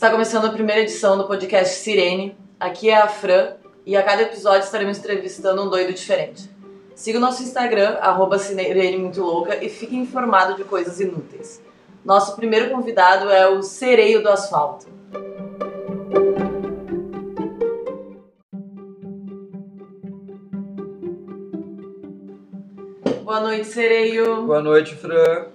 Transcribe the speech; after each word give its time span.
Está 0.00 0.10
começando 0.10 0.46
a 0.46 0.50
primeira 0.50 0.80
edição 0.80 1.18
do 1.18 1.26
podcast 1.26 1.74
Sirene. 1.74 2.34
Aqui 2.58 2.88
é 2.88 2.96
a 2.96 3.06
Fran 3.06 3.52
e 3.84 3.94
a 3.94 4.02
cada 4.02 4.22
episódio 4.22 4.64
estaremos 4.64 4.96
entrevistando 4.96 5.62
um 5.62 5.68
doido 5.68 5.92
diferente. 5.92 6.50
Siga 6.94 7.18
o 7.18 7.20
nosso 7.20 7.42
Instagram, 7.42 7.98
arroba 8.00 8.38
e 9.60 9.68
fique 9.68 9.94
informado 9.94 10.56
de 10.56 10.64
coisas 10.64 11.00
inúteis. 11.00 11.60
Nosso 12.02 12.34
primeiro 12.34 12.70
convidado 12.70 13.28
é 13.28 13.46
o 13.46 13.62
Sereio 13.62 14.22
do 14.22 14.30
Asfalto. 14.30 14.86
Boa 23.22 23.40
noite, 23.40 23.66
Sereio. 23.66 24.46
Boa 24.46 24.62
noite, 24.62 24.94
Fran. 24.96 25.48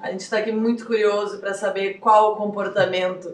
A 0.00 0.10
gente 0.10 0.20
está 0.20 0.38
aqui 0.38 0.52
muito 0.52 0.84
curioso 0.86 1.38
para 1.38 1.54
saber 1.54 1.94
qual 1.94 2.32
o 2.32 2.36
comportamento 2.36 3.32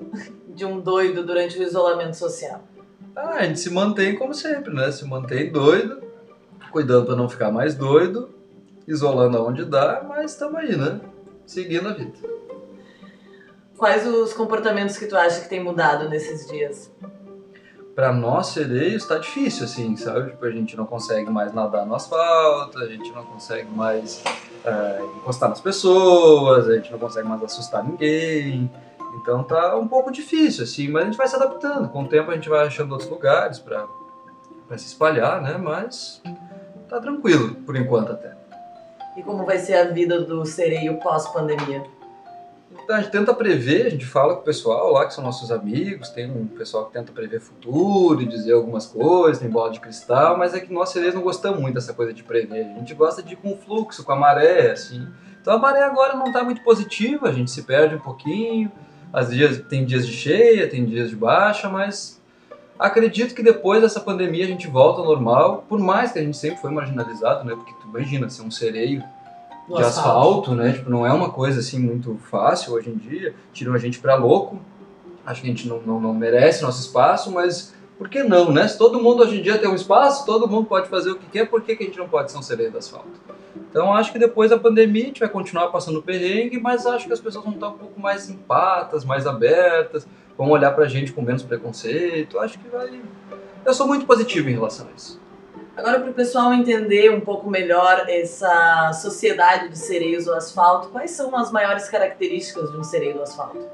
de 0.58 0.64
um 0.66 0.80
doido 0.80 1.24
durante 1.24 1.56
o 1.56 1.62
isolamento 1.62 2.16
social. 2.16 2.60
Ah, 3.14 3.36
a 3.36 3.44
gente 3.44 3.60
se 3.60 3.70
mantém 3.70 4.16
como 4.16 4.34
sempre, 4.34 4.74
né? 4.74 4.90
Se 4.90 5.04
mantém 5.04 5.50
doido, 5.50 6.02
cuidando 6.72 7.06
para 7.06 7.16
não 7.16 7.28
ficar 7.28 7.52
mais 7.52 7.76
doido, 7.76 8.28
isolando 8.86 9.38
aonde 9.38 9.64
dá, 9.64 10.04
mas 10.06 10.32
estamos 10.32 10.56
aí, 10.56 10.76
né? 10.76 11.00
Seguindo 11.46 11.88
a 11.88 11.92
vida. 11.92 12.12
Quais 13.76 14.04
os 14.04 14.32
comportamentos 14.32 14.98
que 14.98 15.06
tu 15.06 15.16
acha 15.16 15.40
que 15.40 15.48
tem 15.48 15.62
mudado 15.62 16.08
nesses 16.08 16.48
dias? 16.48 16.92
Para 17.94 18.12
nós 18.12 18.48
sereios 18.48 19.06
tá 19.06 19.18
difícil, 19.18 19.64
assim, 19.64 19.96
sabe? 19.96 20.30
Tipo, 20.30 20.44
a 20.44 20.50
gente 20.50 20.76
não 20.76 20.86
consegue 20.86 21.30
mais 21.30 21.52
nadar 21.52 21.86
no 21.86 21.94
asfalto, 21.94 22.78
a 22.78 22.86
gente 22.86 23.12
não 23.12 23.24
consegue 23.24 23.68
mais 23.70 24.22
é, 24.64 25.00
encostar 25.18 25.48
nas 25.48 25.60
pessoas, 25.60 26.68
a 26.68 26.74
gente 26.74 26.90
não 26.90 26.98
consegue 26.98 27.28
mais 27.28 27.42
assustar 27.42 27.84
ninguém. 27.84 28.70
Então 29.20 29.42
tá 29.42 29.76
um 29.76 29.88
pouco 29.88 30.10
difícil, 30.10 30.64
assim, 30.64 30.88
mas 30.88 31.02
a 31.02 31.06
gente 31.06 31.16
vai 31.16 31.28
se 31.28 31.36
adaptando. 31.36 31.88
Com 31.88 32.02
o 32.02 32.08
tempo 32.08 32.30
a 32.30 32.34
gente 32.34 32.48
vai 32.48 32.66
achando 32.66 32.92
outros 32.92 33.10
lugares 33.10 33.58
para 33.58 33.86
se 34.76 34.86
espalhar, 34.86 35.42
né? 35.42 35.56
Mas 35.58 36.22
tá 36.88 37.00
tranquilo, 37.00 37.54
por 37.66 37.76
enquanto 37.76 38.12
até. 38.12 38.36
E 39.16 39.22
como 39.22 39.44
vai 39.44 39.58
ser 39.58 39.74
a 39.74 39.84
vida 39.84 40.20
do 40.20 40.44
sereio 40.44 40.98
pós-pandemia? 41.00 41.84
Então, 42.70 42.96
a 42.96 43.00
gente 43.00 43.10
tenta 43.10 43.34
prever, 43.34 43.86
a 43.86 43.90
gente 43.90 44.06
fala 44.06 44.34
com 44.34 44.40
o 44.40 44.44
pessoal 44.44 44.92
lá, 44.92 45.06
que 45.06 45.12
são 45.12 45.24
nossos 45.24 45.50
amigos, 45.50 46.10
tem 46.10 46.30
um 46.30 46.46
pessoal 46.46 46.86
que 46.86 46.92
tenta 46.92 47.12
prever 47.12 47.40
futuro 47.40 48.22
e 48.22 48.26
dizer 48.26 48.52
algumas 48.52 48.86
coisas, 48.86 49.38
tem 49.38 49.50
bola 49.50 49.70
de 49.70 49.80
cristal, 49.80 50.38
mas 50.38 50.54
é 50.54 50.60
que 50.60 50.72
nós 50.72 50.90
sereios 50.90 51.14
não 51.14 51.22
gostamos 51.22 51.60
muito 51.60 51.74
dessa 51.74 51.92
coisa 51.92 52.12
de 52.14 52.22
prever. 52.22 52.64
A 52.64 52.78
gente 52.78 52.94
gosta 52.94 53.22
de 53.22 53.34
ir 53.34 53.36
com 53.36 53.52
o 53.52 53.56
fluxo, 53.56 54.04
com 54.04 54.12
a 54.12 54.16
maré, 54.16 54.70
assim. 54.70 55.06
Então 55.40 55.54
a 55.54 55.58
maré 55.58 55.82
agora 55.82 56.14
não 56.14 56.26
está 56.26 56.44
muito 56.44 56.62
positiva, 56.62 57.28
a 57.28 57.32
gente 57.32 57.50
se 57.50 57.62
perde 57.62 57.94
um 57.94 58.00
pouquinho. 58.00 58.70
Às 59.12 59.30
dias, 59.30 59.60
tem 59.68 59.84
dias 59.84 60.06
de 60.06 60.12
cheia, 60.12 60.68
tem 60.68 60.84
dias 60.84 61.10
de 61.10 61.16
baixa, 61.16 61.68
mas 61.68 62.20
acredito 62.78 63.34
que 63.34 63.42
depois 63.42 63.80
dessa 63.80 64.00
pandemia 64.00 64.44
a 64.44 64.48
gente 64.48 64.68
volta 64.68 65.00
ao 65.00 65.06
normal, 65.06 65.64
por 65.68 65.78
mais 65.78 66.12
que 66.12 66.18
a 66.18 66.22
gente 66.22 66.36
sempre 66.36 66.58
foi 66.58 66.70
marginalizado, 66.70 67.44
né? 67.44 67.54
Porque 67.54 67.72
tu 67.80 67.88
imagina 67.88 68.28
ser 68.28 68.42
um 68.42 68.50
sereio 68.50 69.02
de 69.68 69.82
asfalto. 69.82 69.88
asfalto, 69.88 70.54
né? 70.54 70.72
Tipo, 70.72 70.90
não 70.90 71.06
é 71.06 71.12
uma 71.12 71.30
coisa 71.30 71.60
assim 71.60 71.78
muito 71.78 72.18
fácil 72.30 72.72
hoje 72.72 72.90
em 72.90 72.96
dia. 72.96 73.34
Tiram 73.52 73.74
a 73.74 73.78
gente 73.78 73.98
para 73.98 74.14
louco. 74.14 74.58
Acho 75.26 75.42
que 75.42 75.46
a 75.46 75.50
gente 75.50 75.68
não, 75.68 75.80
não, 75.82 76.00
não, 76.00 76.14
merece 76.14 76.62
nosso 76.62 76.80
espaço, 76.80 77.30
mas 77.30 77.74
por 77.98 78.08
que 78.08 78.22
não, 78.22 78.50
né? 78.50 78.66
Se 78.66 78.78
todo 78.78 79.02
mundo 79.02 79.22
hoje 79.22 79.38
em 79.38 79.42
dia 79.42 79.58
tem 79.58 79.68
um 79.68 79.74
espaço, 79.74 80.24
todo 80.24 80.48
mundo 80.48 80.66
pode 80.66 80.88
fazer 80.88 81.10
o 81.10 81.16
que 81.16 81.26
quer, 81.26 81.46
por 81.46 81.60
que, 81.60 81.76
que 81.76 81.82
a 81.82 81.86
gente 81.86 81.98
não 81.98 82.08
pode 82.08 82.30
ser 82.30 82.38
um 82.38 82.42
sereio 82.42 82.72
do 82.72 82.78
asfalto? 82.78 83.08
Então 83.70 83.92
acho 83.92 84.12
que 84.12 84.18
depois 84.18 84.50
da 84.50 84.58
pandemia 84.58 85.04
a 85.04 85.06
gente 85.06 85.20
vai 85.20 85.28
continuar 85.28 85.68
passando 85.68 86.02
perrengue, 86.02 86.58
mas 86.58 86.86
acho 86.86 87.06
que 87.06 87.12
as 87.12 87.20
pessoas 87.20 87.44
vão 87.44 87.54
estar 87.54 87.68
um 87.68 87.78
pouco 87.78 88.00
mais 88.00 88.28
empatas, 88.30 89.04
mais 89.04 89.26
abertas, 89.26 90.06
vão 90.36 90.50
olhar 90.50 90.70
pra 90.72 90.86
gente 90.86 91.12
com 91.12 91.20
menos 91.20 91.42
preconceito. 91.42 92.38
Acho 92.38 92.58
que 92.58 92.68
vai. 92.68 93.00
Eu 93.64 93.74
sou 93.74 93.86
muito 93.86 94.06
positivo 94.06 94.48
em 94.48 94.54
relação 94.54 94.86
a 94.86 94.96
isso. 94.96 95.20
Agora, 95.76 96.00
para 96.00 96.10
o 96.10 96.14
pessoal 96.14 96.52
entender 96.52 97.08
um 97.12 97.20
pouco 97.20 97.48
melhor 97.48 98.04
essa 98.08 98.92
sociedade 98.94 99.68
de 99.68 99.78
sereios 99.78 100.24
do 100.24 100.34
asfalto, 100.34 100.88
quais 100.88 101.12
são 101.12 101.36
as 101.36 101.52
maiores 101.52 101.88
características 101.88 102.72
de 102.72 102.76
um 102.76 102.82
sereio 102.82 103.14
do 103.14 103.22
asfalto? 103.22 103.64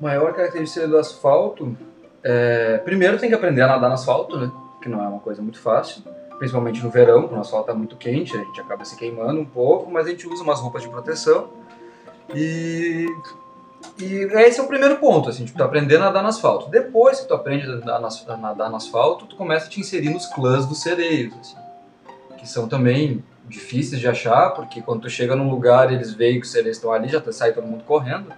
Maior 0.00 0.32
característica 0.32 0.88
do 0.88 0.98
asfalto, 0.98 1.76
é... 2.24 2.78
primeiro 2.78 3.18
tem 3.18 3.28
que 3.28 3.36
aprender 3.36 3.62
a 3.62 3.68
nadar 3.68 3.88
no 3.88 3.94
asfalto, 3.94 4.36
né? 4.36 4.50
Que 4.82 4.88
não 4.88 5.00
é 5.00 5.06
uma 5.06 5.20
coisa 5.20 5.40
muito 5.40 5.60
fácil, 5.60 6.02
principalmente 6.38 6.82
no 6.82 6.90
verão, 6.90 7.22
quando 7.22 7.38
o 7.38 7.40
asfalto 7.40 7.70
está 7.70 7.74
muito 7.74 7.96
quente, 7.96 8.36
a 8.36 8.40
gente 8.40 8.60
acaba 8.60 8.84
se 8.84 8.96
queimando 8.96 9.40
um 9.40 9.44
pouco, 9.44 9.90
mas 9.90 10.06
a 10.06 10.10
gente 10.10 10.26
usa 10.26 10.42
umas 10.42 10.60
roupas 10.60 10.82
de 10.82 10.88
proteção 10.88 11.50
e 12.34 13.06
e 13.98 14.24
esse 14.46 14.58
é 14.58 14.62
o 14.62 14.66
primeiro 14.66 14.96
ponto, 14.96 15.28
assim, 15.28 15.44
tipo, 15.44 15.58
tu 15.58 15.62
aprender 15.62 15.96
a 15.96 16.00
nadar 16.00 16.22
no 16.22 16.28
asfalto. 16.28 16.70
Depois 16.70 17.20
que 17.20 17.28
tu 17.28 17.34
aprende 17.34 17.66
a 17.66 18.36
nadar, 18.36 18.70
no, 18.70 18.76
asfalto, 18.76 19.26
tu 19.26 19.36
começa 19.36 19.66
a 19.66 19.68
te 19.68 19.78
inserir 19.78 20.08
nos 20.08 20.26
clãs 20.26 20.66
dos 20.66 20.80
sereios, 20.80 21.34
assim, 21.38 21.56
que 22.38 22.48
são 22.48 22.66
também 22.66 23.22
difíceis 23.46 24.00
de 24.00 24.08
achar, 24.08 24.50
porque 24.50 24.80
quando 24.80 25.02
tu 25.02 25.10
chega 25.10 25.36
num 25.36 25.50
lugar 25.50 25.92
eles 25.92 26.14
veem 26.14 26.40
que 26.40 26.46
os 26.46 26.52
sereios 26.52 26.78
estão 26.78 26.92
ali, 26.92 27.08
já 27.08 27.22
sai 27.30 27.52
todo 27.52 27.66
mundo 27.66 27.84
correndo. 27.84 28.32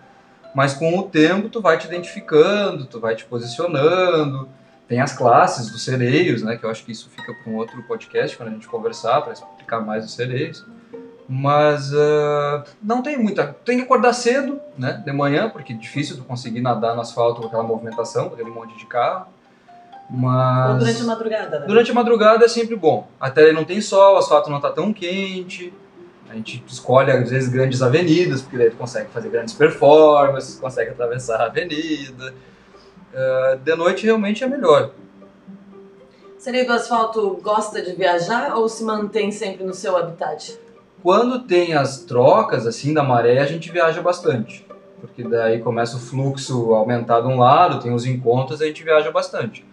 Mas 0.55 0.75
com 0.75 0.99
o 0.99 1.05
tempo 1.05 1.49
tu 1.49 1.61
vai 1.61 1.79
te 1.79 1.87
identificando, 1.87 2.87
tu 2.87 2.99
vai 2.99 3.15
te 3.15 3.25
posicionando. 3.25 4.49
Tem 4.89 5.01
as 5.01 5.13
classes 5.13 5.71
dos 5.71 5.83
sereios, 5.83 6.43
né, 6.43 6.57
que 6.57 6.65
eu 6.65 6.71
acho 6.71 6.85
que 6.85 6.93
isso 6.93 7.11
fica 7.11 7.35
para 7.35 7.53
um 7.53 7.57
outro 7.57 7.83
podcast 7.83 8.37
quando 8.37 8.51
a 8.51 8.53
gente 8.53 8.69
conversar 8.69 9.21
para 9.21 9.33
explicar 9.33 9.81
mais 9.81 10.05
os 10.05 10.15
sereios. 10.15 10.65
Mas 11.29 11.93
uh, 11.93 12.63
não 12.81 13.03
tem 13.03 13.19
muita. 13.19 13.49
Tem 13.65 13.79
que 13.79 13.83
acordar 13.83 14.13
cedo, 14.13 14.61
né? 14.79 15.03
De 15.05 15.13
manhã, 15.13 15.51
porque 15.51 15.73
é 15.73 15.77
difícil 15.77 16.17
tu 16.17 16.23
conseguir 16.23 16.61
nadar 16.61 16.95
no 16.95 17.01
asfalto 17.01 17.41
com 17.41 17.49
aquela 17.49 17.65
movimentação, 17.65 18.29
com 18.29 18.35
aquele 18.35 18.51
monte 18.51 18.79
de 18.79 18.87
carro. 18.87 19.27
Mas. 20.09 20.71
Ou 20.71 20.79
durante 20.79 21.03
a 21.03 21.05
madrugada, 21.05 21.59
né? 21.59 21.67
Durante 21.67 21.91
a 21.91 21.95
madrugada 21.95 22.45
é 22.45 22.49
sempre 22.49 22.77
bom. 22.77 23.09
Até 23.21 23.53
não 23.53 23.65
tem 23.65 23.81
sol, 23.81 24.15
o 24.15 24.19
asfalto 24.19 24.49
não 24.51 24.59
está 24.59 24.71
tão 24.71 24.93
quente. 24.93 25.75
A 26.31 26.35
gente 26.35 26.63
escolhe, 26.67 27.11
às 27.11 27.31
vezes, 27.31 27.49
grandes 27.49 27.83
avenidas, 27.83 28.43
porque 28.43 28.59
daí 28.59 28.71
tu 28.71 28.77
consegue 28.77 29.11
fazer 29.11 29.29
grandes 29.29 29.55
performances, 29.55 30.61
consegue 30.61 30.91
atravessar 30.91 31.41
a 31.41 31.47
avenida. 31.47 32.35
Uh, 33.17 33.57
de 33.57 33.75
noite 33.75 34.05
realmente 34.05 34.45
é 34.45 34.47
melhor. 34.47 34.91
Sereio 36.37 36.67
do 36.67 36.75
asfalto 36.75 37.41
gosta 37.43 37.81
de 37.81 37.95
viajar 37.95 38.55
ou 38.55 38.69
se 38.69 38.85
mantém 38.85 39.33
sempre 39.33 39.65
no 39.65 39.73
seu 39.73 39.97
habitat? 39.97 40.59
Quando 41.03 41.41
tem 41.41 41.73
as 41.73 42.01
trocas 42.01 42.67
assim 42.67 42.93
da 42.93 43.03
maré, 43.03 43.39
a 43.39 43.47
gente 43.47 43.73
viaja 43.73 44.03
bastante, 44.03 44.67
porque 45.01 45.25
daí 45.25 45.61
começa 45.61 45.97
o 45.97 45.99
fluxo 45.99 46.75
aumentar 46.75 47.23
de 47.23 47.29
um 47.29 47.39
lado, 47.39 47.81
tem 47.81 47.95
os 47.95 48.05
encontros, 48.05 48.61
a 48.61 48.67
gente 48.67 48.85
viaja 48.85 49.11
bastante. 49.11 49.65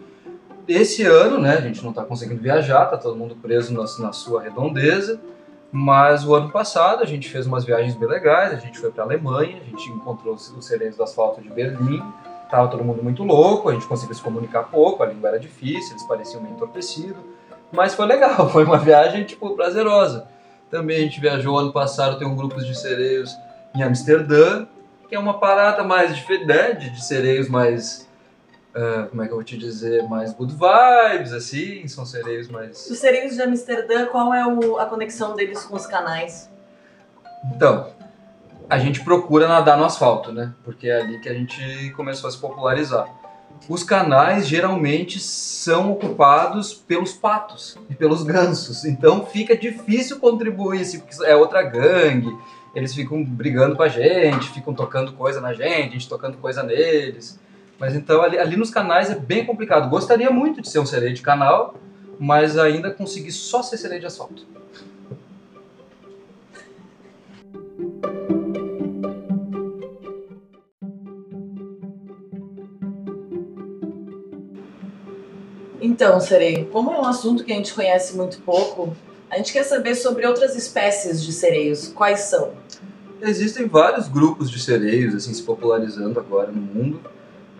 Esse 0.66 1.02
ano, 1.02 1.38
né, 1.38 1.58
a 1.58 1.60
gente 1.60 1.82
não 1.82 1.90
está 1.90 2.02
conseguindo 2.02 2.40
viajar, 2.40 2.86
tá 2.86 2.96
todo 2.96 3.14
mundo 3.14 3.36
preso 3.36 3.74
na, 3.74 3.84
na 4.06 4.12
sua 4.12 4.40
redondeza, 4.40 5.20
mas 5.70 6.26
o 6.26 6.34
ano 6.34 6.50
passado 6.50 7.02
a 7.02 7.06
gente 7.06 7.28
fez 7.28 7.46
umas 7.46 7.64
viagens 7.64 7.94
bem 7.94 8.08
legais, 8.08 8.54
a 8.54 8.56
gente 8.56 8.78
foi 8.78 8.90
para 8.90 9.02
a 9.02 9.06
Alemanha, 9.06 9.60
a 9.60 9.64
gente 9.64 9.90
encontrou 9.90 10.34
os 10.34 10.64
sereios 10.64 10.96
do 10.96 11.02
asfalto 11.02 11.42
de 11.42 11.50
Berlim, 11.50 12.02
tava 12.54 12.68
todo 12.68 12.84
mundo 12.84 13.02
muito 13.02 13.24
louco, 13.24 13.68
a 13.68 13.72
gente 13.72 13.86
conseguiu 13.86 14.14
se 14.14 14.22
comunicar 14.22 14.62
pouco, 14.64 15.02
a 15.02 15.06
língua 15.06 15.30
era 15.30 15.40
difícil, 15.40 15.90
eles 15.90 16.04
pareciam 16.04 16.40
meio 16.40 16.54
entorpecidos, 16.54 17.20
mas 17.72 17.94
foi 17.94 18.06
legal, 18.06 18.48
foi 18.50 18.64
uma 18.64 18.78
viagem 18.78 19.24
tipo 19.24 19.56
prazerosa. 19.56 20.28
Também 20.70 20.98
a 20.98 21.00
gente 21.00 21.20
viajou 21.20 21.58
ano 21.58 21.72
passado, 21.72 22.16
tem 22.16 22.26
um 22.26 22.36
grupo 22.36 22.60
de 22.60 22.78
sereios 22.78 23.36
em 23.74 23.82
Amsterdã, 23.82 24.66
que 25.08 25.16
é 25.16 25.18
uma 25.18 25.38
parada 25.38 25.82
mais 25.82 26.14
diferente, 26.14 26.46
né, 26.46 26.72
de 26.72 27.04
sereios 27.04 27.48
mais 27.48 28.04
Uh, 28.74 29.08
como 29.08 29.22
é 29.22 29.26
que 29.26 29.30
eu 29.30 29.36
vou 29.36 29.44
te 29.44 29.56
dizer, 29.56 30.02
mais 30.08 30.32
good 30.32 30.52
vibes, 30.52 31.32
assim, 31.32 31.86
são 31.86 32.04
sereios 32.04 32.48
mais... 32.48 32.90
Os 32.90 32.98
sereios 32.98 33.36
de 33.36 33.42
Amsterdã, 33.42 34.06
qual 34.06 34.34
é 34.34 34.44
o, 34.44 34.80
a 34.80 34.86
conexão 34.86 35.36
deles 35.36 35.62
com 35.62 35.76
os 35.76 35.86
canais? 35.86 36.50
Então, 37.54 37.92
a 38.68 38.78
gente 38.78 39.02
procura 39.04 39.46
nadar 39.46 39.76
no 39.76 39.84
asfalto, 39.84 40.32
né? 40.32 40.52
Porque 40.64 40.88
é 40.88 41.00
ali 41.00 41.20
que 41.20 41.28
a 41.28 41.34
gente 41.34 41.92
começou 41.96 42.28
a 42.28 42.30
se 42.30 42.38
popularizar 42.38 43.06
os 43.68 43.82
canais 43.82 44.46
geralmente 44.46 45.18
são 45.18 45.92
ocupados 45.92 46.74
pelos 46.74 47.12
patos 47.12 47.78
e 47.88 47.94
pelos 47.94 48.22
gansos. 48.22 48.84
Então 48.84 49.24
fica 49.24 49.56
difícil 49.56 50.18
contribuir, 50.18 50.82
assim, 50.82 51.00
porque 51.00 51.24
é 51.24 51.34
outra 51.34 51.62
gangue. 51.62 52.36
Eles 52.74 52.94
ficam 52.94 53.24
brigando 53.24 53.76
com 53.76 53.82
a 53.82 53.88
gente, 53.88 54.50
ficam 54.50 54.74
tocando 54.74 55.12
coisa 55.12 55.40
na 55.40 55.52
gente, 55.52 55.88
a 55.88 55.92
gente 55.92 56.08
tocando 56.08 56.36
coisa 56.38 56.62
neles. 56.62 57.38
Mas 57.78 57.94
então 57.94 58.22
ali, 58.22 58.38
ali 58.38 58.56
nos 58.56 58.70
canais 58.70 59.10
é 59.10 59.14
bem 59.14 59.46
complicado. 59.46 59.88
Gostaria 59.88 60.30
muito 60.30 60.60
de 60.60 60.68
ser 60.68 60.80
um 60.80 60.86
sereio 60.86 61.14
de 61.14 61.22
canal, 61.22 61.74
mas 62.18 62.58
ainda 62.58 62.90
consegui 62.90 63.32
só 63.32 63.62
ser 63.62 63.76
sereio 63.78 64.00
de 64.00 64.06
asfalto. 64.06 64.46
Então, 75.94 76.20
Sereio, 76.20 76.66
como 76.72 76.90
é 76.90 76.98
um 76.98 77.04
assunto 77.04 77.44
que 77.44 77.52
a 77.52 77.54
gente 77.54 77.72
conhece 77.72 78.16
muito 78.16 78.40
pouco, 78.40 78.96
a 79.30 79.36
gente 79.36 79.52
quer 79.52 79.62
saber 79.62 79.94
sobre 79.94 80.26
outras 80.26 80.56
espécies 80.56 81.22
de 81.22 81.32
sereios. 81.32 81.86
Quais 81.86 82.18
são? 82.22 82.50
Existem 83.22 83.68
vários 83.68 84.08
grupos 84.08 84.50
de 84.50 84.58
sereios 84.58 85.14
assim 85.14 85.32
se 85.32 85.44
popularizando 85.44 86.18
agora 86.18 86.50
no 86.50 86.60
mundo. 86.60 87.00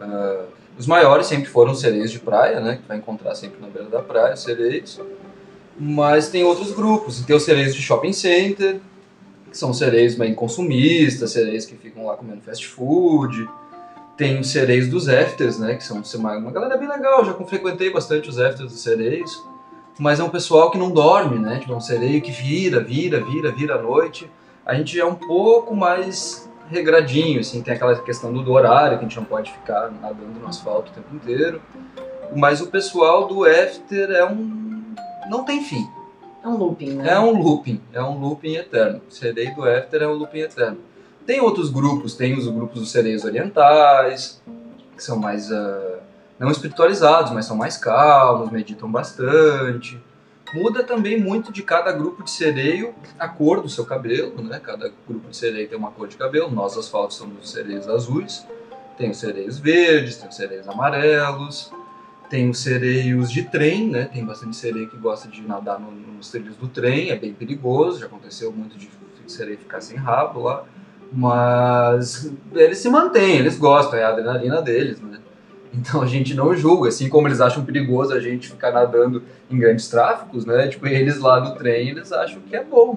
Uh, 0.00 0.46
os 0.76 0.84
maiores 0.84 1.28
sempre 1.28 1.46
foram 1.46 1.70
os 1.70 1.80
sereios 1.80 2.10
de 2.10 2.18
praia, 2.18 2.58
né? 2.58 2.78
Que 2.82 2.88
vai 2.88 2.96
encontrar 2.96 3.36
sempre 3.36 3.60
na 3.60 3.68
beira 3.68 3.88
da 3.88 4.02
praia, 4.02 4.34
os 4.34 4.42
sereios. 4.42 5.00
Mas 5.78 6.28
tem 6.28 6.42
outros 6.42 6.72
grupos. 6.72 7.20
Tem 7.20 7.36
os 7.36 7.44
sereios 7.44 7.72
de 7.72 7.80
shopping 7.80 8.12
center, 8.12 8.80
que 9.48 9.56
são 9.56 9.72
sereios 9.72 10.16
bem 10.16 10.34
consumistas, 10.34 11.30
sereios 11.30 11.66
que 11.66 11.76
ficam 11.76 12.04
lá 12.06 12.16
comendo 12.16 12.40
fast 12.40 12.66
food. 12.66 13.48
Tem 14.16 14.38
os 14.38 14.50
sereios 14.50 14.88
dos 14.88 15.08
afters, 15.08 15.58
né? 15.58 15.74
Que 15.74 15.82
são 15.82 16.02
uma 16.16 16.50
galera 16.50 16.76
bem 16.76 16.88
legal. 16.88 17.24
Já 17.24 17.34
frequentei 17.34 17.90
bastante 17.90 18.28
os 18.28 18.38
afters 18.38 18.70
dos 18.70 18.80
sereios. 18.80 19.44
Mas 19.98 20.18
é 20.18 20.24
um 20.24 20.28
pessoal 20.28 20.70
que 20.70 20.78
não 20.78 20.90
dorme, 20.90 21.38
né? 21.38 21.58
Tipo, 21.58 21.72
é 21.72 21.76
um 21.76 21.80
sereio 21.80 22.20
que 22.20 22.30
vira, 22.30 22.80
vira, 22.80 23.20
vira, 23.20 23.50
vira 23.50 23.74
à 23.76 23.82
noite. 23.82 24.30
A 24.66 24.74
gente 24.74 24.98
é 24.98 25.04
um 25.04 25.14
pouco 25.14 25.74
mais 25.74 26.48
regradinho, 26.68 27.40
assim, 27.40 27.62
tem 27.62 27.74
aquela 27.74 27.94
questão 27.96 28.32
do 28.32 28.52
horário, 28.52 28.98
que 28.98 29.04
a 29.04 29.08
gente 29.08 29.16
não 29.16 29.24
pode 29.24 29.52
ficar 29.52 29.90
nadando 29.90 30.40
no 30.40 30.48
asfalto 30.48 30.90
o 30.90 30.94
tempo 30.94 31.14
inteiro. 31.14 31.60
Mas 32.34 32.60
o 32.60 32.68
pessoal 32.68 33.28
do 33.28 33.44
after 33.44 34.10
é 34.10 34.24
um. 34.24 34.94
não 35.28 35.44
tem 35.44 35.62
fim. 35.62 35.86
É 36.42 36.48
um 36.48 36.56
looping, 36.56 36.94
né? 36.94 37.10
É 37.10 37.20
um 37.20 37.40
looping, 37.40 37.80
é 37.92 38.02
um 38.02 38.18
looping 38.18 38.54
eterno. 38.56 39.00
O 39.08 39.12
sereio 39.12 39.54
do 39.54 39.64
after 39.64 40.02
é 40.02 40.08
um 40.08 40.14
looping 40.14 40.40
eterno. 40.40 40.78
Tem 41.26 41.40
outros 41.40 41.70
grupos, 41.70 42.14
tem 42.14 42.36
os 42.36 42.46
grupos 42.46 42.80
dos 42.80 42.90
sereios 42.90 43.24
orientais, 43.24 44.42
que 44.94 45.02
são 45.02 45.18
mais. 45.18 45.50
Uh, 45.50 45.98
não 46.38 46.50
espiritualizados, 46.50 47.32
mas 47.32 47.46
são 47.46 47.56
mais 47.56 47.76
calmos, 47.76 48.50
meditam 48.50 48.90
bastante. 48.90 50.00
Muda 50.52 50.84
também 50.84 51.18
muito 51.20 51.50
de 51.50 51.62
cada 51.62 51.90
grupo 51.92 52.22
de 52.22 52.30
sereio 52.30 52.94
a 53.18 53.26
cor 53.26 53.60
do 53.60 53.68
seu 53.68 53.84
cabelo, 53.84 54.42
né? 54.42 54.60
Cada 54.62 54.92
grupo 55.08 55.30
de 55.30 55.36
sereio 55.36 55.68
tem 55.68 55.78
uma 55.78 55.90
cor 55.90 56.06
de 56.06 56.16
cabelo. 56.16 56.50
Nós, 56.50 56.76
asfaltos, 56.76 57.16
somos 57.16 57.42
os 57.42 57.50
sereios 57.50 57.88
azuis. 57.88 58.46
Tem 58.96 59.10
os 59.10 59.16
sereios 59.16 59.58
verdes, 59.58 60.16
tem 60.16 60.28
os 60.28 60.36
sereios 60.36 60.68
amarelos. 60.68 61.72
Tem 62.28 62.48
os 62.50 62.58
sereios 62.58 63.30
de 63.30 63.44
trem, 63.44 63.88
né? 63.88 64.04
Tem 64.04 64.24
bastante 64.24 64.56
sereio 64.56 64.88
que 64.88 64.96
gosta 64.96 65.28
de 65.28 65.42
nadar 65.42 65.80
no, 65.80 65.90
nos 65.90 66.30
trilhos 66.30 66.56
do 66.56 66.68
trem. 66.68 67.10
É 67.10 67.16
bem 67.16 67.32
perigoso. 67.32 68.00
Já 68.00 68.06
aconteceu 68.06 68.52
muito 68.52 68.76
de 68.76 68.88
sereio 69.26 69.58
ficar 69.58 69.80
sem 69.80 69.96
rabo 69.96 70.42
lá. 70.42 70.64
Mas 71.14 72.32
eles 72.52 72.78
se 72.78 72.88
mantêm, 72.88 73.36
eles 73.36 73.56
gostam, 73.56 73.98
é 73.98 74.02
a 74.02 74.08
adrenalina 74.08 74.60
deles, 74.60 75.00
né? 75.00 75.20
Então 75.72 76.02
a 76.02 76.06
gente 76.06 76.34
não 76.34 76.54
julga, 76.54 76.88
assim 76.88 77.08
como 77.08 77.28
eles 77.28 77.40
acham 77.40 77.64
perigoso 77.64 78.12
a 78.12 78.20
gente 78.20 78.48
ficar 78.48 78.72
nadando 78.72 79.22
em 79.50 79.58
grandes 79.58 79.88
tráficos, 79.88 80.44
né? 80.44 80.68
Tipo, 80.68 80.86
eles 80.86 81.18
lá 81.18 81.40
no 81.40 81.54
trem, 81.54 81.90
eles 81.90 82.12
acham 82.12 82.40
que 82.40 82.54
é 82.54 82.62
bom. 82.62 82.96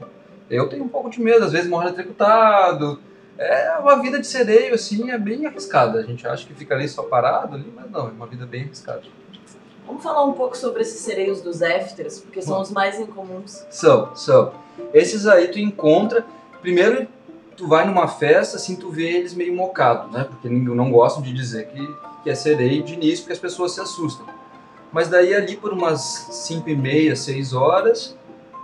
Eu 0.49 0.67
tenho 0.67 0.83
um 0.83 0.87
pouco 0.87 1.09
de 1.09 1.19
medo, 1.21 1.45
às 1.45 1.51
vezes 1.51 1.69
morro 1.69 1.83
eletrocutado. 1.83 2.99
É 3.37 3.77
uma 3.79 4.01
vida 4.01 4.19
de 4.19 4.25
sereio, 4.25 4.73
assim, 4.73 5.11
é 5.11 5.17
bem 5.17 5.45
arriscada. 5.45 5.99
A 5.99 6.03
gente 6.03 6.27
acha 6.27 6.45
que 6.45 6.53
fica 6.53 6.73
ali 6.73 6.87
só 6.87 7.03
parado 7.03 7.55
ali, 7.55 7.71
mas 7.75 7.89
não, 7.91 8.07
é 8.07 8.11
uma 8.11 8.25
vida 8.25 8.45
bem 8.45 8.63
arriscada. 8.63 9.01
Vamos 9.85 10.03
falar 10.03 10.23
um 10.25 10.33
pouco 10.33 10.57
sobre 10.57 10.81
esses 10.81 10.99
sereios 10.99 11.41
dos 11.41 11.61
afters, 11.61 12.19
porque 12.19 12.41
são 12.41 12.61
os 12.61 12.71
mais 12.71 12.99
incomuns. 12.99 13.65
São, 13.69 14.15
são. 14.15 14.53
Esses 14.93 15.27
aí 15.27 15.47
tu 15.47 15.59
encontra, 15.59 16.25
primeiro 16.61 17.07
tu 17.57 17.67
vai 17.67 17.85
numa 17.85 18.07
festa, 18.07 18.55
assim, 18.55 18.75
tu 18.75 18.89
vê 18.91 19.09
eles 19.17 19.33
meio 19.33 19.53
mocados, 19.53 20.11
né? 20.13 20.23
Porque 20.23 20.47
não 20.47 20.91
gostam 20.91 21.21
de 21.21 21.33
dizer 21.33 21.67
que 21.67 21.81
que 22.27 22.31
é 22.31 22.35
sereio 22.35 22.83
de 22.83 22.93
início, 22.93 23.19
porque 23.19 23.31
as 23.31 23.39
pessoas 23.39 23.71
se 23.71 23.79
assustam. 23.79 24.25
Mas 24.91 25.07
daí 25.07 25.33
ali 25.33 25.55
por 25.55 25.71
umas 25.71 26.01
5 26.01 26.69
e 26.69 26.75
meia, 26.75 27.15
6 27.15 27.53
horas, 27.53 28.17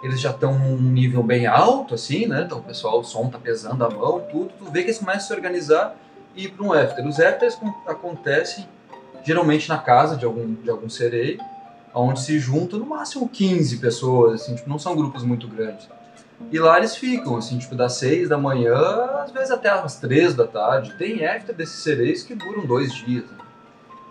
eles 0.04 0.20
já 0.20 0.32
estão 0.32 0.60
num 0.60 0.76
nível 0.82 1.24
bem 1.24 1.48
alto, 1.48 1.96
assim, 1.96 2.28
né? 2.28 2.44
Então 2.46 2.58
o 2.58 2.62
pessoal, 2.62 3.00
o 3.00 3.04
som 3.06 3.30
tá 3.30 3.40
pesando 3.40 3.86
a 3.86 3.90
mão, 3.90 4.22
tudo, 4.30 4.52
tu 4.58 4.66
vê 4.66 4.82
que 4.82 4.88
eles 4.88 4.98
começam 4.98 5.22
a 5.22 5.28
se 5.28 5.34
organizar 5.34 5.96
e 6.36 6.44
ir 6.44 6.52
para 6.52 6.66
um 6.66 6.74
after. 6.74 7.08
Os 7.08 7.22
afters 7.22 7.58
acontecem 7.88 8.68
geralmente 9.24 9.70
na 9.70 9.78
casa 9.78 10.18
de 10.18 10.26
algum, 10.26 10.56
de 10.56 10.70
algum 10.70 10.90
sereio, 10.90 11.40
onde 11.94 12.20
se 12.20 12.40
juntam 12.40 12.80
no 12.80 12.86
máximo 12.86 13.30
15 13.30 13.78
pessoas, 13.78 14.42
assim, 14.42 14.56
tipo, 14.56 14.70
não 14.70 14.78
são 14.78 14.94
grupos 14.94 15.24
muito 15.24 15.48
grandes. 15.48 15.88
E 16.52 16.60
lá 16.60 16.78
eles 16.78 16.96
ficam, 16.96 17.38
assim, 17.38 17.58
tipo, 17.58 17.76
das 17.76 17.94
6 17.94 18.30
da 18.30 18.38
manhã, 18.38 18.76
às 19.24 19.32
vezes 19.32 19.52
até 19.52 19.70
as 19.70 20.00
3 20.00 20.36
da 20.36 20.46
tarde. 20.46 20.94
Tem 20.98 21.26
after 21.26 21.56
desses 21.56 21.82
sereios 21.82 22.24
que 22.24 22.36
duram 22.36 22.66
dois 22.66 22.94
dias. 22.94 23.26
Né? 23.26 23.44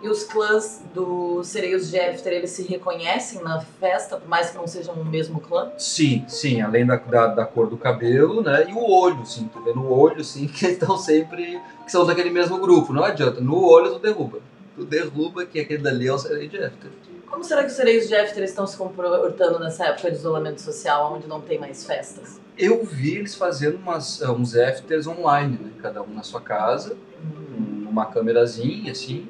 E 0.03 0.09
os 0.09 0.25
clãs 0.25 0.83
dos 0.93 1.47
Sereios 1.47 1.89
de 1.89 1.97
After, 1.97 2.33
eles 2.33 2.49
se 2.49 2.63
reconhecem 2.63 3.41
na 3.41 3.61
festa, 3.61 4.17
por 4.17 4.27
mais 4.27 4.49
que 4.49 4.57
não 4.57 4.67
sejam 4.67 4.95
o 4.95 5.05
mesmo 5.05 5.39
clã? 5.39 5.71
Sim, 5.77 6.25
sim, 6.27 6.59
além 6.59 6.85
da, 6.85 6.97
da, 6.97 7.27
da, 7.27 7.45
cor 7.45 7.69
do 7.69 7.77
cabelo, 7.77 8.43
né? 8.43 8.69
E 8.69 8.73
o 8.73 8.85
olho, 8.85 9.25
sim, 9.25 9.47
tu 9.47 9.63
vê 9.63 9.71
no 9.71 9.89
olho, 9.89 10.21
sim, 10.21 10.45
que 10.51 10.67
estão 10.67 10.97
sempre. 10.97 11.57
que 11.85 11.89
são 11.89 12.05
daquele 12.05 12.31
mesmo 12.31 12.57
grupo, 12.57 12.91
não 12.91 13.05
adianta. 13.05 13.39
No 13.39 13.63
olho 13.63 13.93
tu 13.93 13.99
derruba. 13.99 14.39
Tu 14.75 14.83
derruba 14.83 15.45
que 15.45 15.61
aquele 15.61 15.81
dali 15.81 16.05
é 16.05 16.13
o 16.13 16.17
Sereio 16.17 16.49
de 16.49 16.57
After. 16.57 16.91
Como 17.33 17.43
será 17.43 17.61
que 17.61 17.69
os 17.69 17.73
Sereios 17.73 18.07
de 18.07 18.15
After 18.15 18.43
estão 18.43 18.67
se 18.67 18.77
comportando 18.77 19.57
nessa 19.57 19.87
época 19.87 20.11
de 20.11 20.17
isolamento 20.17 20.61
social, 20.61 21.15
onde 21.15 21.27
não 21.27 21.41
tem 21.41 21.57
mais 21.59 21.83
festas? 21.83 22.39
Eu 22.55 22.85
vi 22.85 23.15
eles 23.15 23.33
fazendo 23.33 23.77
umas, 23.77 24.21
uns 24.21 24.55
afters 24.55 25.07
online, 25.07 25.57
né? 25.59 25.71
Cada 25.81 26.03
um 26.03 26.13
na 26.13 26.21
sua 26.21 26.39
casa, 26.39 26.95
uhum. 27.23 27.85
numa 27.85 28.05
câmerazinha, 28.05 28.91
assim 28.91 29.27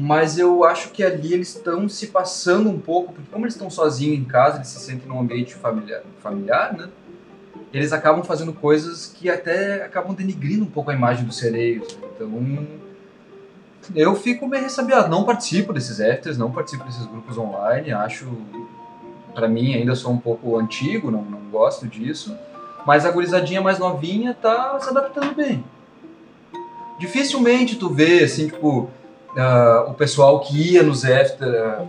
mas 0.00 0.38
eu 0.38 0.62
acho 0.62 0.92
que 0.92 1.02
ali 1.02 1.34
eles 1.34 1.56
estão 1.56 1.88
se 1.88 2.06
passando 2.06 2.70
um 2.70 2.78
pouco, 2.78 3.12
porque 3.12 3.28
como 3.32 3.44
eles 3.44 3.54
estão 3.54 3.68
sozinhos 3.68 4.16
em 4.16 4.24
casa, 4.24 4.58
eles 4.58 4.68
se 4.68 4.78
sentem 4.78 5.08
num 5.08 5.18
ambiente 5.18 5.56
familiar, 5.56 6.02
familiar, 6.20 6.72
né? 6.72 6.88
Eles 7.74 7.92
acabam 7.92 8.22
fazendo 8.22 8.52
coisas 8.52 9.06
que 9.06 9.28
até 9.28 9.82
acabam 9.84 10.14
denigrindo 10.14 10.62
um 10.62 10.70
pouco 10.70 10.92
a 10.92 10.94
imagem 10.94 11.24
dos 11.26 11.36
sereios. 11.36 11.96
Né? 11.96 12.08
Então, 12.14 12.28
eu 13.94 14.14
fico 14.14 14.48
bem 14.48 14.62
ressabiado. 14.62 15.08
Não 15.08 15.24
participo 15.24 15.72
desses 15.72 16.00
afters, 16.00 16.36
não 16.36 16.50
participo 16.50 16.84
desses 16.84 17.06
grupos 17.06 17.36
online. 17.38 17.92
Acho, 17.92 18.26
para 19.34 19.48
mim, 19.48 19.74
ainda 19.74 19.94
sou 19.94 20.12
um 20.12 20.18
pouco 20.18 20.56
antigo, 20.56 21.10
não, 21.10 21.22
não 21.22 21.40
gosto 21.50 21.86
disso. 21.86 22.36
Mas 22.86 23.04
a 23.04 23.10
gurizadinha 23.10 23.60
mais 23.60 23.78
novinha 23.78 24.34
tá 24.34 24.78
se 24.80 24.88
adaptando 24.88 25.34
bem. 25.34 25.64
Dificilmente 26.98 27.76
tu 27.76 27.88
vê, 27.92 28.24
assim, 28.24 28.48
tipo, 28.48 28.80
uh, 28.80 29.90
o 29.90 29.94
pessoal 29.94 30.40
que 30.40 30.74
ia 30.74 30.82
nos 30.82 31.04
after 31.04 31.48
uh, 31.48 31.88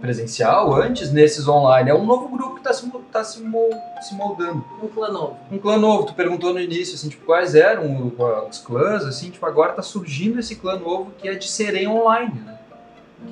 presencial 0.00 0.74
antes, 0.74 1.12
nesses 1.12 1.46
online. 1.46 1.90
É 1.90 1.94
um 1.94 2.04
novo 2.04 2.28
grupo 2.28 2.54
que 2.54 2.60
está 2.60 2.72
se, 2.72 2.90
tá 3.12 3.22
se, 3.22 3.38
se 3.38 4.14
moldando. 4.14 4.64
Um 4.82 4.88
clã 4.88 5.08
novo. 5.10 5.38
Um 5.50 5.58
clã 5.58 5.76
novo. 5.76 6.06
Tu 6.06 6.14
perguntou 6.14 6.52
no 6.52 6.60
início, 6.60 6.94
assim, 6.94 7.08
tipo, 7.08 7.24
quais 7.24 7.54
eram 7.54 8.12
os 8.48 8.58
clãs, 8.58 9.04
assim, 9.04 9.30
tipo, 9.30 9.44
agora 9.46 9.70
está 9.70 9.82
surgindo 9.82 10.40
esse 10.40 10.56
clã 10.56 10.76
novo 10.76 11.12
que 11.18 11.28
é 11.28 11.34
de 11.34 11.48
serem 11.48 11.86
online, 11.86 12.40
né? 12.40 12.58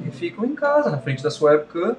Que 0.02 0.10
ficam 0.10 0.44
em 0.44 0.54
casa, 0.54 0.90
na 0.90 0.98
frente 0.98 1.22
da 1.22 1.30
sua 1.30 1.52
webcam, 1.52 1.96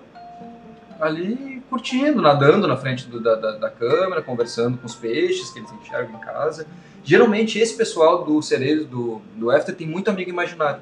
ali 0.99 1.63
curtindo, 1.69 2.21
nadando 2.21 2.67
na 2.67 2.75
frente 2.75 3.07
do, 3.07 3.19
da, 3.19 3.35
da, 3.35 3.51
da, 3.57 3.69
câmera, 3.69 4.21
conversando 4.21 4.77
com 4.77 4.85
os 4.85 4.95
peixes 4.95 5.49
que 5.51 5.59
eles 5.59 5.71
enxergam 5.71 6.15
em 6.15 6.19
casa. 6.19 6.67
Geralmente 7.03 7.57
esse 7.57 7.75
pessoal 7.75 8.23
do 8.23 8.41
cerejo, 8.41 8.85
do, 8.85 9.21
do 9.35 9.51
After, 9.51 9.73
tem 9.73 9.87
muito 9.87 10.09
amigo 10.09 10.29
imaginário. 10.29 10.81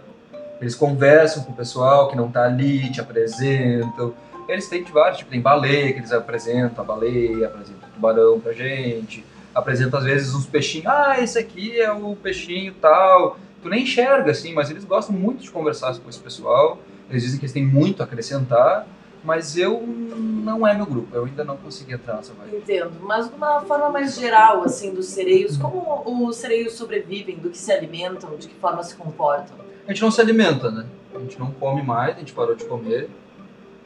Eles 0.59 0.75
conversam 0.75 1.43
com 1.43 1.51
o 1.51 1.55
pessoal 1.55 2.09
que 2.09 2.15
não 2.15 2.27
está 2.27 2.45
ali, 2.45 2.91
te 2.91 2.99
apresentam. 2.99 4.13
Eles 4.47 4.67
têm 4.67 4.83
de 4.83 4.91
vários, 4.91 5.19
tipo, 5.19 5.29
tem 5.29 5.41
baleia 5.41 5.91
que 5.93 5.99
eles 5.99 6.11
apresentam, 6.11 6.83
a 6.83 6.87
baleia, 6.87 7.47
apresentam 7.47 7.89
o 7.89 7.91
tubarão 7.91 8.39
pra 8.39 8.53
gente, 8.53 9.25
apresentam 9.53 9.99
às 9.99 10.05
vezes 10.05 10.33
uns 10.33 10.45
peixinhos, 10.45 10.87
ah, 10.87 11.19
esse 11.19 11.37
aqui 11.37 11.79
é 11.79 11.91
o 11.91 12.15
peixinho 12.15 12.73
tal. 12.81 13.37
Tu 13.61 13.69
nem 13.69 13.83
enxerga 13.83 14.31
assim, 14.31 14.53
mas 14.53 14.69
eles 14.69 14.85
gostam 14.85 15.15
muito 15.15 15.43
de 15.43 15.51
conversar 15.51 15.97
com 15.99 16.09
esse 16.09 16.19
pessoal. 16.19 16.79
Eles 17.09 17.23
dizem 17.23 17.39
que 17.39 17.45
eles 17.45 17.53
têm 17.53 17.65
muito 17.65 18.01
a 18.01 18.05
acrescentar, 18.05 18.87
mas 19.23 19.57
eu 19.57 19.81
não 19.81 20.65
é 20.65 20.73
meu 20.73 20.85
grupo, 20.85 21.15
eu 21.15 21.25
ainda 21.25 21.43
não 21.43 21.57
consegui 21.57 21.93
entrar 21.93 22.15
nessa 22.15 22.33
vibe. 22.33 22.57
Entendo, 22.57 22.91
mas 23.01 23.27
de 23.27 23.35
uma 23.35 23.61
forma 23.61 23.89
mais 23.89 24.17
geral, 24.17 24.63
assim, 24.63 24.93
dos 24.93 25.07
sereios, 25.07 25.57
como 25.57 26.27
os 26.27 26.37
sereios 26.37 26.73
sobrevivem, 26.73 27.35
do 27.37 27.49
que 27.49 27.57
se 27.57 27.71
alimentam, 27.71 28.35
de 28.37 28.47
que 28.47 28.55
forma 28.55 28.83
se 28.83 28.95
comportam? 28.95 29.57
A 29.87 29.93
gente 29.93 30.01
não 30.01 30.11
se 30.11 30.19
alimenta, 30.19 30.69
né? 30.69 30.85
A 31.15 31.19
gente 31.19 31.39
não 31.39 31.49
come 31.51 31.81
mais, 31.81 32.15
a 32.15 32.19
gente 32.19 32.33
parou 32.33 32.55
de 32.55 32.65
comer. 32.65 33.09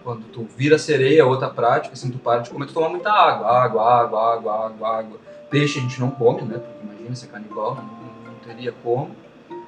Quando 0.04 0.24
tu 0.26 0.48
vira 0.58 0.80
sereia, 0.80 1.26
outra 1.26 1.48
prática, 1.48 1.94
assim, 1.94 2.10
tu 2.10 2.18
para 2.18 2.40
de 2.40 2.50
comer, 2.50 2.66
tu 2.66 2.74
toma 2.74 2.90
muita 2.90 3.12
água. 3.12 3.48
Água, 3.48 4.02
água, 4.02 4.34
água, 4.34 4.66
água, 4.66 4.98
água. 4.98 5.20
Peixe 5.50 5.78
a 5.78 5.82
gente 5.82 6.00
não 6.00 6.10
come, 6.10 6.42
né? 6.42 6.58
Porque 6.58 6.84
imagina 6.84 7.16
ser 7.16 7.28
canibal, 7.28 7.76
não, 7.76 7.84
não 7.84 8.40
teria 8.44 8.74
como. 8.84 9.12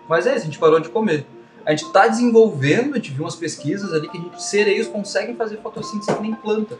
Mas 0.10 0.26
é 0.26 0.32
isso, 0.32 0.42
a 0.42 0.46
gente 0.46 0.58
parou 0.58 0.80
de 0.80 0.90
comer. 0.90 1.26
A 1.66 1.72
gente 1.72 1.86
está 1.86 2.08
desenvolvendo, 2.08 2.94
a 2.94 2.96
gente 2.96 3.12
viu 3.12 3.24
umas 3.24 3.36
pesquisas 3.36 3.94
ali 3.94 4.10
que 4.10 4.18
a 4.18 4.22
gente, 4.22 4.44
sereios 4.44 4.88
conseguem 4.88 5.36
fazer 5.36 5.58
fotossíntese 5.58 6.14
que 6.14 6.22
nem 6.22 6.34
planta. 6.34 6.78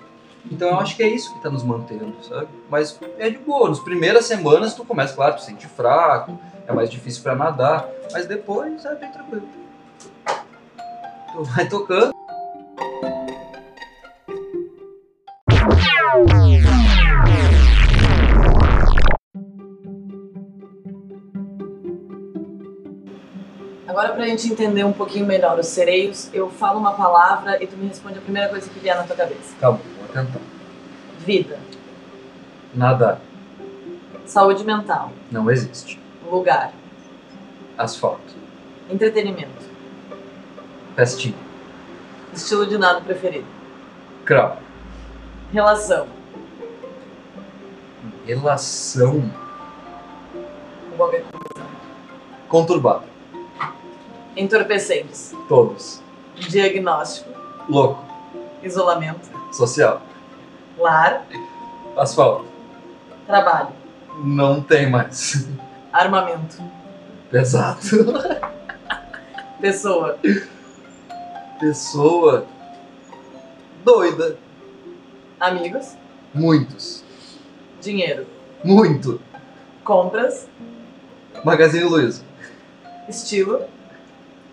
Então 0.52 0.70
eu 0.70 0.80
acho 0.80 0.96
que 0.96 1.04
é 1.04 1.08
isso 1.08 1.32
que 1.32 1.38
está 1.38 1.50
nos 1.50 1.64
mantendo, 1.64 2.16
sabe? 2.22 2.48
Mas 2.70 3.00
é 3.18 3.30
de 3.30 3.38
boa. 3.38 3.70
Nas 3.70 3.80
primeiras 3.80 4.26
semanas 4.26 4.74
tu 4.74 4.84
começa, 4.86 5.16
claro, 5.16 5.36
tu 5.36 5.42
sente 5.42 5.68
fraco, 5.68 6.38
é 6.68 6.74
mais 6.74 6.90
difícil 6.90 7.24
para 7.24 7.36
nadar, 7.36 7.88
mas 8.12 8.26
depois 8.28 8.84
é 8.86 8.96
bem 8.96 9.12
tranquilo. 9.12 9.48
Tu 11.32 11.44
vai 11.44 11.68
tocando. 11.68 12.14
Agora, 23.88 24.14
pra 24.14 24.26
gente 24.26 24.52
entender 24.52 24.84
um 24.84 24.94
pouquinho 24.94 25.26
melhor 25.26 25.60
os 25.60 25.68
sereios, 25.68 26.30
eu 26.34 26.50
falo 26.50 26.80
uma 26.80 26.94
palavra 26.94 27.64
e 27.64 27.68
tu 27.68 27.78
me 27.78 27.88
responde 27.88 28.18
a 28.18 28.22
primeira 28.22 28.50
coisa 28.50 28.68
que 28.70 28.80
vier 28.80 28.96
na 28.96 29.04
tua 29.04 29.16
cabeça. 29.16 29.56
Tá 29.60 29.72
bom, 29.72 29.80
tentar. 30.14 30.40
Vida, 31.20 31.60
Nadar. 32.74 33.20
saúde 34.26 34.64
mental, 34.64 35.12
Não 35.32 35.50
existe. 35.50 36.00
lugar, 36.30 36.72
Asfalto. 37.78 38.34
entretenimento, 38.90 39.64
Festinha. 40.96 41.36
estilo 42.34 42.66
de 42.66 42.78
nado 42.78 43.02
preferido, 43.02 43.46
Crau. 44.26 44.58
relação, 45.52 46.08
Relação 48.26 49.30
conturbada. 52.48 53.04
entorpecentes, 54.36 55.34
Todos. 55.48 56.02
diagnóstico, 56.36 57.30
Louco. 57.70 58.04
isolamento, 58.64 59.30
Social. 59.54 60.02
lar, 60.78 61.26
Asfalto. 61.98 62.46
trabalho, 63.28 63.70
Não 64.24 64.62
tem 64.62 64.90
mais. 64.90 65.48
armamento, 65.92 66.58
Pesado. 67.30 67.80
pessoa, 69.62 70.18
Pessoa. 71.60 72.46
Doida. 73.86 74.38
amigos, 75.40 75.96
Muitos. 76.34 77.04
dinheiro, 77.82 78.26
Muito. 78.64 79.22
compras, 79.84 80.48
Magazine 81.44 81.84
Luiza. 81.84 82.24
estilo, 83.08 83.62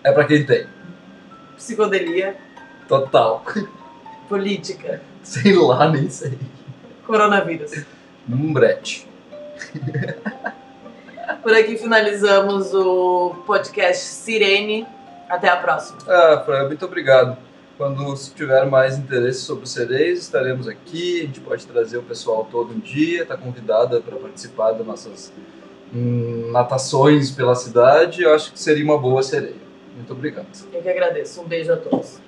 É 0.05 0.13
pra 0.13 0.25
quem 0.25 0.45
tem. 0.45 0.67
psicodelia, 1.57 2.37
Total. 2.89 3.43
Política, 4.31 5.03
Sei 5.25 5.53
lá, 5.55 5.91
nem 5.91 6.09
sei. 6.09 6.39
coronavírus. 7.05 7.73
Um 8.29 8.53
brete. 8.53 9.07
Por 11.43 11.53
aqui 11.53 11.77
finalizamos 11.77 12.73
o 12.73 13.35
podcast 13.45 14.05
Sirene. 14.05 14.87
Até 15.29 15.49
a 15.49 15.57
próxima. 15.57 15.99
Ah, 16.09 16.43
Fran, 16.45 16.67
muito 16.69 16.85
obrigado. 16.85 17.37
Quando 17.77 18.15
tiver 18.35 18.67
mais 18.67 18.99
interesse 18.99 19.41
sobre 19.41 19.65
os 19.65 19.73
sereios, 19.73 20.21
estaremos 20.21 20.69
aqui. 20.69 21.21
A 21.23 21.27
gente 21.27 21.41
pode 21.41 21.67
trazer 21.67 21.99
o 21.99 22.03
pessoal 22.03 22.47
todo 22.51 22.73
um 22.73 22.79
dia, 22.79 23.23
está 23.23 23.37
convidada 23.37 24.01
para 24.01 24.17
participar 24.17 24.73
das 24.73 24.87
nossas 24.87 25.33
hum, 25.95 26.51
natações 26.53 27.31
pela 27.31 27.55
cidade. 27.55 28.23
Eu 28.23 28.35
acho 28.35 28.53
que 28.53 28.61
seria 28.61 28.85
uma 28.85 28.99
boa 28.99 29.23
sereia. 29.23 29.55
Muito 29.97 30.13
obrigado. 30.13 30.47
Eu 30.73 30.83
que 30.83 30.89
agradeço. 30.89 31.41
Um 31.41 31.45
beijo 31.45 31.73
a 31.73 31.77
todos. 31.77 32.21